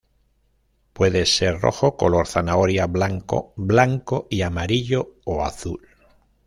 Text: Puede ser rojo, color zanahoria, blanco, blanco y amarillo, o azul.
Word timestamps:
Puede 0.93 1.27
ser 1.27 1.59
rojo, 1.61 1.95
color 1.95 2.25
zanahoria, 2.25 2.87
blanco, 2.87 3.53
blanco 3.55 4.25
y 4.31 4.41
amarillo, 4.41 5.17
o 5.25 5.43
azul. 5.45 5.87